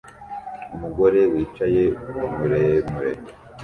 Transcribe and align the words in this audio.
umugore 0.75 1.19
wicaye 1.33 1.83
muremure 2.35 3.11